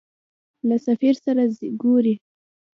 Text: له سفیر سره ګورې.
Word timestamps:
له 0.67 0.75
سفیر 0.87 1.15
سره 1.25 1.43
ګورې. 1.81 2.15